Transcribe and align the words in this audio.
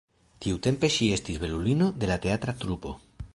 Tiutempe 0.45 0.89
ŝi 0.95 1.09
estis 1.17 1.37
belulino 1.43 1.91
de 2.05 2.11
la 2.13 2.17
teatra 2.25 2.57
trupo. 2.65 2.97